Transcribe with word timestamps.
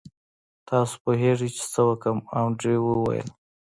تاسو 0.69 0.93
پوهیږئ 1.03 1.49
چې 1.55 1.63
څه 1.73 1.81
وکړم 1.87 2.17
انډریو 2.39 2.81
وویل 2.85 3.27